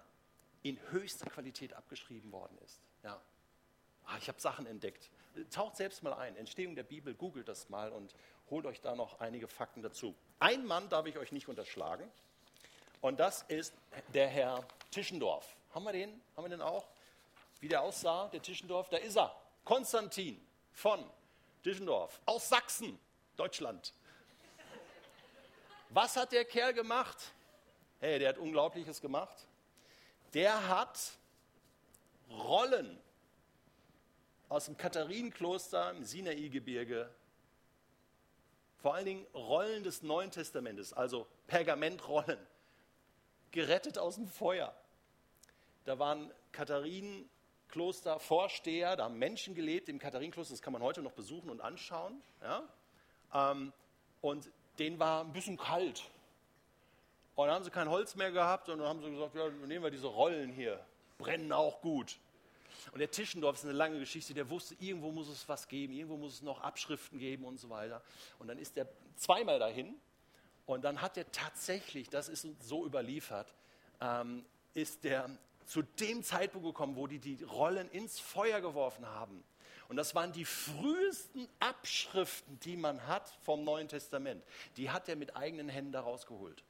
[0.64, 2.82] in höchster Qualität abgeschrieben worden ist.
[3.04, 3.22] Ja.
[4.06, 5.10] Ah, ich habe Sachen entdeckt.
[5.50, 6.36] Taucht selbst mal ein.
[6.36, 8.14] Entstehung der Bibel, googelt das mal und
[8.50, 10.16] holt euch da noch einige Fakten dazu.
[10.40, 12.10] Ein Mann darf ich euch nicht unterschlagen.
[13.00, 13.74] Und das ist
[14.14, 15.56] der Herr Tischendorf.
[15.74, 16.22] Haben wir den?
[16.36, 16.88] Haben wir den auch?
[17.60, 18.90] Wie der aussah, der Tischendorf?
[18.90, 19.36] Da ist er.
[19.64, 20.40] Konstantin
[20.74, 21.04] von
[21.64, 23.00] Tischendorf aus Sachsen,
[23.38, 23.94] Deutschland.
[25.90, 27.34] Was hat der Kerl gemacht?
[28.04, 29.46] Hey, der hat Unglaubliches gemacht.
[30.34, 31.12] Der hat
[32.32, 33.00] Rollen
[34.50, 37.14] aus dem Katharinenkloster im Sinai-Gebirge,
[38.82, 42.40] vor allen Dingen Rollen des Neuen Testamentes, also Pergamentrollen,
[43.52, 44.76] gerettet aus dem Feuer.
[45.86, 51.52] Da waren Katharinenkloster-Vorsteher, da haben Menschen gelebt im Katharinenkloster, das kann man heute noch besuchen
[51.52, 52.20] und anschauen.
[52.42, 52.64] Ja?
[53.32, 53.72] Ähm,
[54.22, 56.10] und denen war ein bisschen kalt.
[57.42, 59.84] Und dann haben sie kein Holz mehr gehabt und dann haben sie gesagt, ja, nehmen
[59.84, 60.80] wir diese Rollen hier,
[61.18, 62.20] brennen auch gut.
[62.92, 66.18] Und der Tischendorf ist eine lange Geschichte, der wusste, irgendwo muss es was geben, irgendwo
[66.18, 68.02] muss es noch Abschriften geben und so weiter.
[68.40, 69.96] Und dann ist er zweimal dahin
[70.66, 73.54] und dann hat er tatsächlich, das ist so überliefert,
[74.02, 75.30] ähm, ist der
[75.66, 79.44] zu dem Zeitpunkt gekommen, wo die die Rollen ins Feuer geworfen haben.
[79.88, 84.44] Und das waren die frühesten Abschriften, die man hat vom Neuen Testament.
[84.78, 86.64] Die hat er mit eigenen Händen da rausgeholt.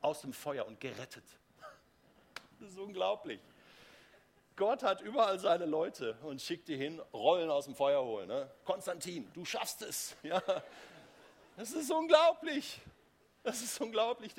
[0.00, 1.24] Aus dem Feuer und gerettet.
[2.58, 3.40] Das ist unglaublich.
[4.56, 8.28] Gott hat überall seine Leute und schickt die hin, Rollen aus dem Feuer holen.
[8.28, 8.50] Ne?
[8.64, 10.14] Konstantin, du schaffst es.
[10.22, 10.42] Ja.
[11.56, 12.80] Das ist unglaublich.
[13.42, 14.32] Das ist unglaublich.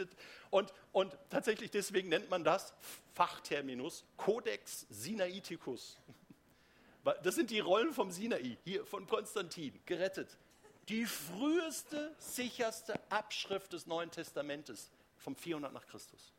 [0.49, 2.73] Und, und tatsächlich deswegen nennt man das
[3.13, 5.97] Fachterminus Codex Sinaiticus.
[7.23, 10.37] Das sind die Rollen vom Sinai, hier von Konstantin, gerettet.
[10.87, 14.91] Die früheste, sicherste Abschrift des Neuen Testamentes
[15.21, 16.33] vom 400 nach Christus.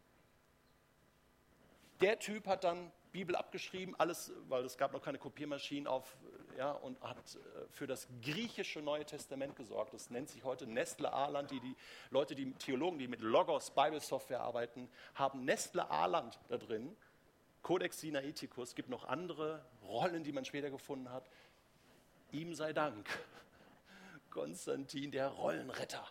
[2.00, 6.16] Der Typ hat dann Bibel abgeschrieben, alles, weil es gab noch keine Kopiermaschinen auf,
[6.56, 7.38] ja, und hat äh,
[7.70, 9.94] für das griechische Neue Testament gesorgt.
[9.94, 11.50] Das nennt sich heute Nestle Aland.
[11.50, 11.76] Die, die
[12.10, 16.96] Leute, die Theologen, die mit Logos Bible Software arbeiten, haben Nestle Aland da drin
[17.62, 21.30] Codex Sinaiticus, es gibt noch andere Rollen, die man später gefunden hat.
[22.32, 23.08] Ihm sei Dank.
[24.30, 26.04] Konstantin, der Rollenretter.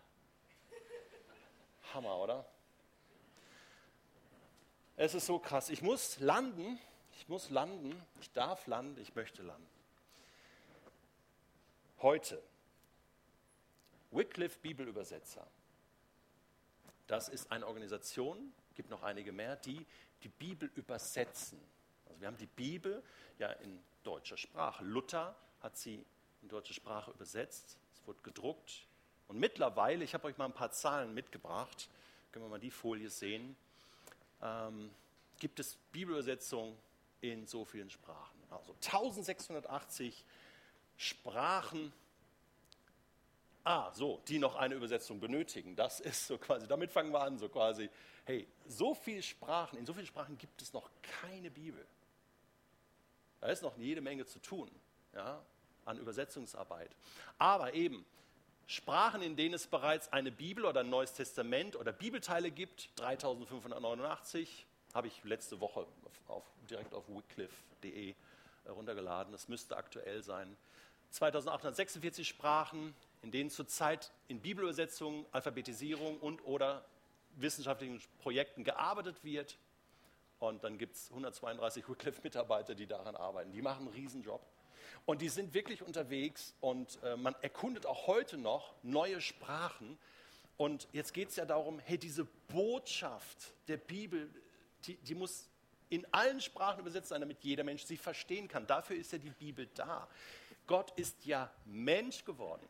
[1.93, 2.50] Hammer, oder?
[4.95, 5.69] Es ist so krass.
[5.69, 6.79] Ich muss landen.
[7.13, 7.99] Ich muss landen.
[8.19, 8.99] Ich darf landen.
[9.01, 9.67] Ich möchte landen.
[12.01, 12.41] Heute.
[14.11, 15.47] Wycliffe Bibelübersetzer.
[17.07, 19.85] Das ist eine Organisation, gibt noch einige mehr, die
[20.23, 21.59] die Bibel übersetzen.
[22.07, 23.03] Also wir haben die Bibel
[23.37, 24.83] ja in deutscher Sprache.
[24.83, 26.05] Luther hat sie
[26.41, 27.77] in deutsche Sprache übersetzt.
[27.93, 28.85] Es wurde gedruckt.
[29.27, 31.89] Und mittlerweile, ich habe euch mal ein paar Zahlen mitgebracht,
[32.31, 33.55] können wir mal die Folie sehen,
[34.41, 34.91] ähm,
[35.39, 36.75] gibt es Bibelübersetzungen
[37.21, 38.37] in so vielen Sprachen.
[38.49, 40.23] Also 1680
[40.97, 41.93] Sprachen
[43.63, 45.75] Ah, so, die noch eine Übersetzung benötigen.
[45.75, 47.89] Das ist so quasi, damit fangen wir an, so quasi,
[48.25, 50.89] hey, so viele Sprachen, in so vielen Sprachen gibt es noch
[51.21, 51.85] keine Bibel.
[53.39, 54.69] Da ist noch jede Menge zu tun,
[55.13, 55.43] ja,
[55.85, 56.95] an Übersetzungsarbeit.
[57.37, 58.03] Aber eben,
[58.67, 64.65] Sprachen, in denen es bereits eine Bibel oder ein Neues Testament oder Bibelteile gibt, 3589,
[64.93, 68.15] habe ich letzte Woche auf, auf, direkt auf wycliffe.de
[68.69, 69.31] runtergeladen.
[69.31, 70.55] Das müsste aktuell sein.
[71.11, 76.85] 2846 Sprachen, in denen zurzeit in Bibelübersetzungen, Alphabetisierung und oder
[77.35, 79.57] wissenschaftlichen Projekten gearbeitet wird.
[80.39, 83.51] Und dann gibt es 132 Wycliffe-Mitarbeiter, die daran arbeiten.
[83.51, 84.41] Die machen einen Riesenjob.
[85.05, 89.97] Und die sind wirklich unterwegs und äh, man erkundet auch heute noch neue Sprachen.
[90.57, 94.29] Und jetzt geht es ja darum, hey, diese Botschaft der Bibel,
[94.85, 95.49] die, die muss
[95.89, 98.67] in allen Sprachen übersetzt sein, damit jeder Mensch sie verstehen kann.
[98.67, 100.07] Dafür ist ja die Bibel da.
[100.67, 102.67] Gott ist ja Mensch geworden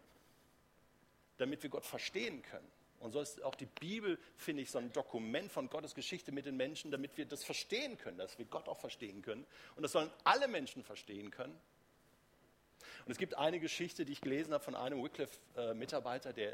[1.41, 2.67] damit wir Gott verstehen können.
[2.99, 6.45] Und so ist auch die Bibel, finde ich, so ein Dokument von Gottes Geschichte mit
[6.45, 9.43] den Menschen, damit wir das verstehen können, dass wir Gott auch verstehen können.
[9.75, 11.59] Und das sollen alle Menschen verstehen können.
[13.05, 16.53] Und es gibt eine Geschichte, die ich gelesen habe von einem Wycliffe-Mitarbeiter, der,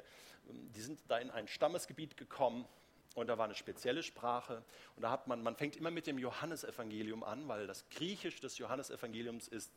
[0.49, 2.67] ähm, die sind da in ein Stammesgebiet gekommen
[3.15, 4.63] und da war eine spezielle Sprache.
[4.95, 8.57] Und da hat man, man fängt immer mit dem Johannesevangelium an, weil das Griechisch des
[8.57, 9.71] Johannesevangeliums ist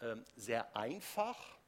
[0.00, 1.58] ähm, sehr einfach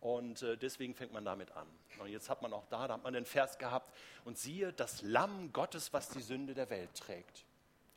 [0.00, 1.68] und äh, deswegen fängt man damit an.
[1.98, 5.02] Und jetzt hat man auch da, da hat man den Vers gehabt, und siehe, das
[5.02, 7.44] Lamm Gottes, was die Sünde der Welt trägt.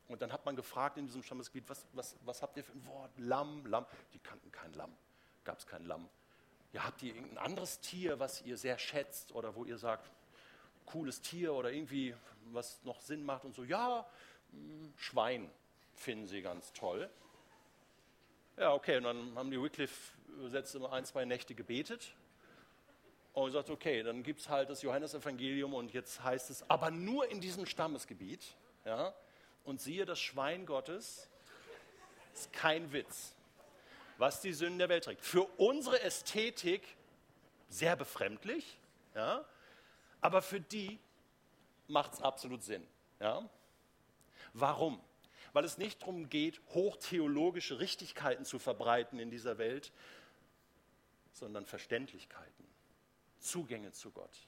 [0.10, 2.86] Und dann hat man gefragt in diesem Stammesgebiet, was, was, was habt ihr für ein
[2.86, 3.12] Wort?
[3.18, 3.86] Lamm, Lamm.
[4.14, 4.94] Die kannten kein Lamm,
[5.44, 6.08] gab es kein Lamm.
[6.72, 10.10] Ja, habt ihr irgendein anderes Tier, was ihr sehr schätzt oder wo ihr sagt,
[10.86, 12.16] cooles Tier oder irgendwie
[12.52, 13.64] was noch Sinn macht und so?
[13.64, 14.06] Ja,
[14.52, 15.50] hm, Schwein
[15.96, 17.10] finden sie ganz toll.
[18.58, 22.14] Ja, okay, und dann haben die Wycliffe-Sätze immer ein, zwei Nächte gebetet
[23.34, 27.28] und gesagt, okay, dann gibt es halt das Johannesevangelium und jetzt heißt es, aber nur
[27.30, 28.56] in diesem Stammesgebiet.
[28.86, 29.14] Ja,
[29.64, 31.30] und siehe, das Schwein Gottes
[32.34, 33.34] ist kein Witz,
[34.18, 35.22] was die Sünden der Welt trägt.
[35.22, 36.96] Für unsere Ästhetik
[37.70, 38.78] sehr befremdlich,
[39.16, 39.46] ja,
[40.22, 41.00] aber für die
[41.88, 42.86] macht es absolut Sinn.
[43.20, 43.48] Ja.
[44.54, 45.02] Warum?
[45.54, 49.92] Weil es nicht darum geht, hochtheologische Richtigkeiten zu verbreiten in dieser Welt,
[51.32, 52.66] sondern Verständlichkeiten.
[53.40, 54.48] Zugänge zu Gott.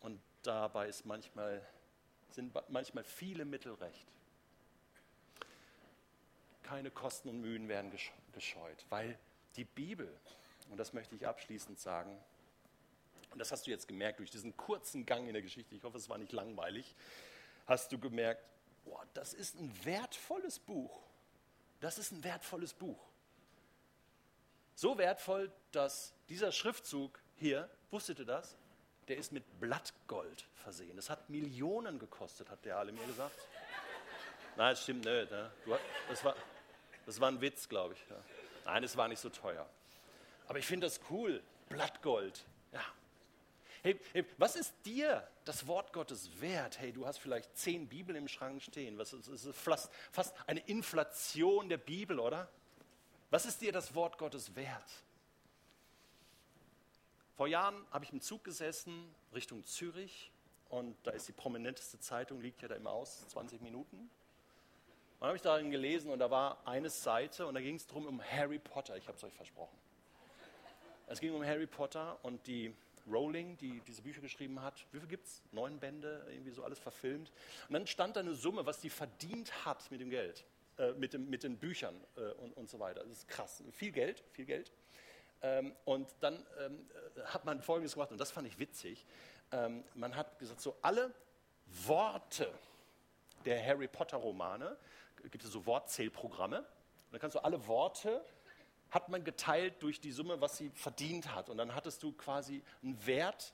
[0.00, 1.64] Und dabei ist manchmal,
[2.30, 4.06] sind manchmal viele Mittel recht.
[6.66, 7.92] Keine Kosten und Mühen werden
[8.32, 9.16] gescheut, weil
[9.54, 10.12] die Bibel,
[10.68, 12.18] und das möchte ich abschließend sagen,
[13.30, 15.96] und das hast du jetzt gemerkt durch diesen kurzen Gang in der Geschichte, ich hoffe,
[15.96, 16.96] es war nicht langweilig,
[17.66, 18.42] hast du gemerkt,
[18.84, 21.02] boah, das ist ein wertvolles Buch.
[21.80, 22.98] Das ist ein wertvolles Buch.
[24.74, 28.56] So wertvoll, dass dieser Schriftzug hier, wusstet ihr das?
[29.06, 30.96] Der ist mit Blattgold versehen.
[30.96, 33.38] Das hat Millionen gekostet, hat der alle mir gesagt.
[34.56, 35.30] Nein, das stimmt nicht.
[35.30, 35.52] Ne?
[36.08, 36.34] das, war,
[37.06, 38.00] das war ein Witz, glaube ich.
[38.10, 38.16] Ja.
[38.66, 39.66] Nein, es war nicht so teuer.
[40.48, 41.42] Aber ich finde das cool.
[41.68, 42.44] Blattgold.
[42.72, 42.84] Ja.
[43.82, 46.78] Hey, hey, was ist dir das Wort Gottes wert?
[46.80, 48.98] Hey, du hast vielleicht zehn Bibeln im Schrank stehen.
[48.98, 52.48] Was ist, ist fast, fast eine Inflation der Bibel, oder?
[53.30, 55.04] Was ist dir das Wort Gottes wert?
[57.36, 60.32] Vor Jahren habe ich im Zug gesessen Richtung Zürich
[60.68, 64.10] und da ist die prominenteste Zeitung, liegt ja da immer aus, 20 Minuten.
[65.18, 68.06] Dann habe ich darin gelesen und da war eine Seite und da ging es darum
[68.06, 69.76] um Harry Potter, ich habe es euch versprochen.
[71.06, 72.74] Es ging um Harry Potter und die
[73.10, 75.42] Rowling, die diese Bücher geschrieben hat, wie viel es?
[75.52, 77.30] Neun Bände, irgendwie so alles verfilmt.
[77.68, 80.44] Und dann stand da eine Summe, was die verdient hat mit dem Geld,
[80.78, 83.04] äh, mit, dem, mit den Büchern äh, und, und so weiter.
[83.04, 83.62] Das ist krass.
[83.70, 84.72] Viel Geld, viel Geld.
[85.42, 89.06] Ähm, und dann ähm, äh, hat man Folgendes gemacht, und das fand ich witzig.
[89.52, 91.14] Ähm, man hat gesagt, so alle
[91.86, 92.52] Worte
[93.44, 94.76] der Harry Potter-Romane,
[95.30, 98.24] gibt es so Wortzählprogramme, und dann kannst du alle Worte,
[98.90, 101.48] hat man geteilt durch die Summe, was sie verdient hat.
[101.48, 103.52] Und dann hattest du quasi einen Wert,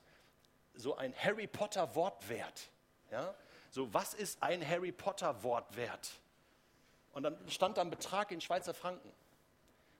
[0.75, 2.69] so ein Harry Potter-Wortwert.
[3.11, 3.33] Ja?
[3.71, 6.11] So, was ist ein Harry Potter-Wortwert?
[7.13, 9.11] Und dann stand da ein Betrag in Schweizer Franken.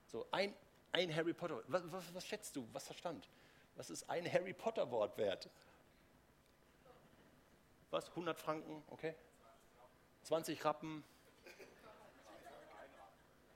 [0.07, 0.53] So, ein
[0.93, 1.61] ein Harry Potter.
[1.67, 2.67] Was, was, was schätzt du?
[2.71, 3.27] Was verstand?
[3.75, 5.49] Was ist ein Harry Potter Wort wert?
[7.89, 8.09] Was?
[8.09, 8.83] 100 Franken?
[8.87, 9.15] Okay.
[10.23, 11.03] 20 Rappen.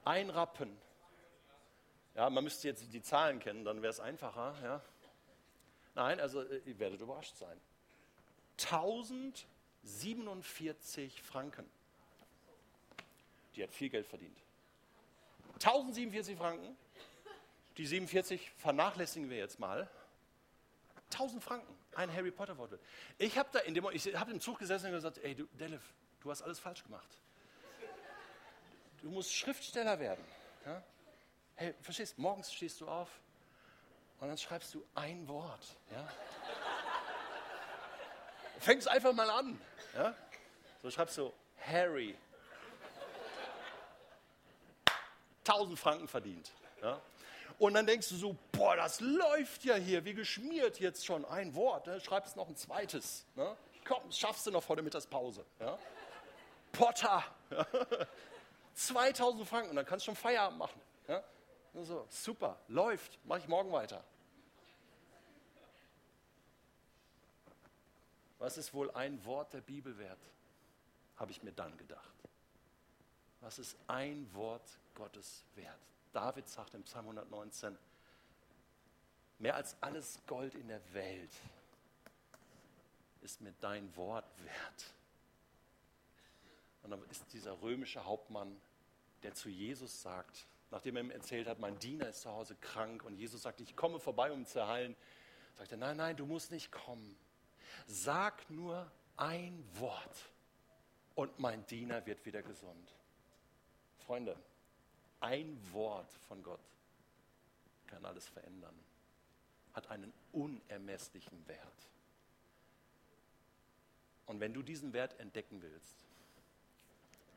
[0.08, 0.78] Ein Rappen.
[2.16, 4.56] Ja, man müsste jetzt die Zahlen kennen, dann wäre es einfacher.
[4.64, 4.82] Ja.
[5.96, 7.60] Nein, also äh, ihr werdet überrascht sein.
[8.60, 11.70] 1047 Franken.
[13.56, 14.38] Die hat viel Geld verdient.
[15.56, 16.78] 1047 Franken
[17.78, 19.90] die 47 vernachlässigen wir jetzt mal.
[21.12, 22.80] 1000 Franken, ein Harry Potter Wort.
[23.18, 25.82] Ich habe da in dem, ich habe im Zug gesessen und gesagt, ey, du, Delef,
[26.22, 27.10] du hast alles falsch gemacht.
[29.02, 30.24] Du musst Schriftsteller werden.
[30.66, 30.82] Ja?
[31.56, 32.18] Hey, verstehst?
[32.18, 33.10] Morgens stehst du auf
[34.20, 35.76] und dann schreibst du ein Wort.
[35.92, 36.08] Ja?
[38.60, 39.60] Fängst einfach mal an.
[39.96, 40.16] Ja?
[40.82, 41.32] So schreibst du
[41.66, 42.16] Harry.
[45.48, 46.52] 1000 Franken verdient.
[46.82, 47.02] Ja?
[47.60, 51.56] Und dann denkst du so, boah, das läuft ja hier, wie geschmiert jetzt schon ein
[51.56, 51.88] Wort.
[51.88, 52.00] Ne?
[52.02, 53.26] Schreibst noch ein zweites.
[53.36, 53.56] Ne?
[53.86, 55.46] Komm, schaffst du noch vor der Mittagspause.
[55.60, 55.78] Ja?
[56.72, 57.24] Potter.
[58.78, 60.80] 2000 Franken und dann kannst du schon Feierabend machen.
[61.08, 61.24] Ja?
[61.74, 64.04] So, super, läuft, mache ich morgen weiter.
[68.38, 70.20] Was ist wohl ein Wort der Bibel wert?
[71.16, 72.14] Habe ich mir dann gedacht.
[73.42, 75.80] Was ist ein Wort Gottes wert?
[76.14, 77.78] David sagt im Psalm 119,
[79.40, 81.32] mehr als alles Gold in der Welt
[83.22, 84.94] ist mir dein Wort wert.
[86.84, 88.62] Und dann ist dieser römische Hauptmann,
[89.24, 93.04] der zu Jesus sagt, nachdem er ihm erzählt hat, mein Diener ist zu Hause krank
[93.04, 94.96] und Jesus sagt, ich komme vorbei, um ihn zu heilen,
[95.56, 97.18] sagt er, nein, nein, du musst nicht kommen.
[97.88, 100.30] Sag nur ein Wort
[101.16, 102.94] und mein Diener wird wieder gesund.
[104.06, 104.38] Freunde,
[105.20, 106.60] ein Wort von Gott
[107.88, 108.76] kann alles verändern,
[109.74, 111.88] hat einen unermesslichen Wert.
[114.28, 116.06] Und wenn du diesen Wert entdecken willst,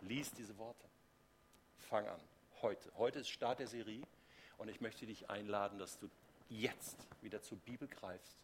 [0.02, 0.86] lies diese Worte.
[1.90, 2.20] Fang an,
[2.62, 2.88] heute.
[2.98, 4.04] Heute ist Start der Serie
[4.58, 6.08] und ich möchte dich einladen, dass du
[6.48, 8.36] jetzt wieder zur Bibel greifst.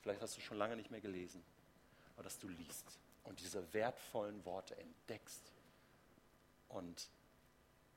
[0.00, 1.44] Vielleicht hast du schon lange nicht mehr gelesen,
[2.14, 5.52] aber dass du liest und diese wertvollen Worte entdeckst
[6.70, 7.10] und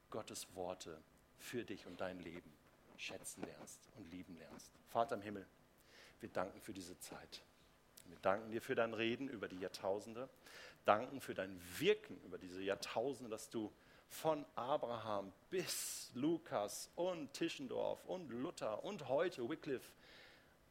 [0.09, 1.01] Gottes Worte
[1.39, 2.51] für dich und dein Leben
[2.97, 4.73] schätzen lernst und lieben lernst.
[4.89, 5.47] Vater im Himmel,
[6.19, 7.41] wir danken für diese Zeit.
[8.07, 10.27] Wir danken dir für dein Reden über die Jahrtausende,
[10.83, 13.71] danken für dein Wirken über diese Jahrtausende, dass du
[14.11, 19.91] von Abraham bis Lukas und Tischendorf und Luther und heute Wycliffe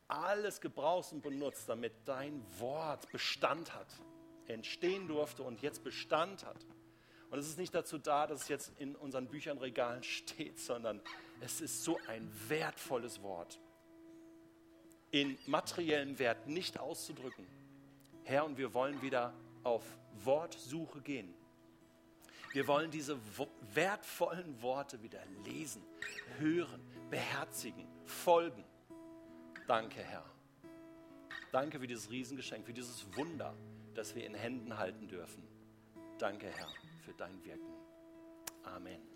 [0.09, 3.89] alles gebrauchst und benutzt, damit dein Wort Bestand hat,
[4.47, 6.67] entstehen durfte und jetzt Bestand hat.
[7.31, 11.01] Und es ist nicht dazu da, dass es jetzt in unseren Büchern, Regalen steht, sondern
[11.41, 13.59] es ist so ein wertvolles Wort.
[15.13, 17.47] In materiellen Wert nicht auszudrücken.
[18.25, 19.33] Herr, und wir wollen wieder
[19.63, 19.85] auf
[20.25, 21.35] Wortsuche gehen.
[22.53, 23.17] Wir wollen diese
[23.75, 25.83] wertvollen Worte wieder lesen,
[26.39, 28.65] hören, beherzigen, folgen.
[29.69, 30.25] Danke, Herr.
[31.53, 33.55] Danke für dieses Riesengeschenk, für dieses Wunder,
[33.95, 35.43] das wir in Händen halten dürfen.
[36.19, 36.69] Danke, Herr,
[37.05, 37.73] für dein Wirken.
[38.65, 39.10] Amen.